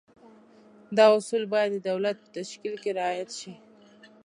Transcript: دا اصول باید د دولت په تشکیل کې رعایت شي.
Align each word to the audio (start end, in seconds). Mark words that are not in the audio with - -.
دا 0.97 1.05
اصول 1.17 1.43
باید 1.53 1.69
د 1.73 1.77
دولت 1.89 2.15
په 2.23 2.27
تشکیل 2.37 2.75
کې 2.83 2.89
رعایت 2.99 3.29
شي. 3.39 3.53